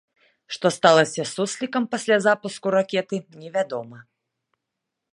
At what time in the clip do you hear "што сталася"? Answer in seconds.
0.55-1.25